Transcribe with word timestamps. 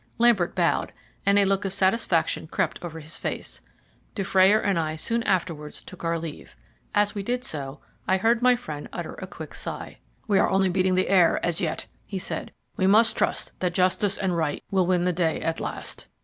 Lambert 0.17 0.55
bowed, 0.55 0.93
and 1.27 1.37
a 1.37 1.45
look 1.45 1.63
of 1.63 1.71
satisfaction 1.73 2.47
crept 2.47 2.83
over 2.83 2.99
his 3.01 3.17
face. 3.17 3.61
Dufrayer 4.15 4.59
and 4.59 4.79
I 4.79 4.95
soon 4.95 5.21
afterwards 5.21 5.83
took 5.83 6.03
our 6.03 6.17
leave. 6.17 6.55
As 6.95 7.13
we 7.13 7.21
did 7.21 7.43
so, 7.43 7.81
I 8.07 8.17
heard 8.17 8.41
my 8.41 8.55
friend 8.55 8.89
utter 8.91 9.13
a 9.21 9.27
quick 9.27 9.53
sigh. 9.53 9.99
"We 10.27 10.39
are 10.39 10.49
only 10.49 10.69
beating 10.69 10.95
the 10.95 11.07
air 11.09 11.39
as 11.45 11.61
yet," 11.61 11.85
he 12.07 12.17
said. 12.17 12.51
"We 12.77 12.87
must 12.87 13.15
trust 13.15 13.51
that 13.59 13.75
justice 13.75 14.17
and 14.17 14.35
right 14.35 14.63
will 14.71 14.87
win 14.87 15.03
the 15.03 15.13
day 15.13 15.39
at 15.39 15.59
last." 15.59 16.07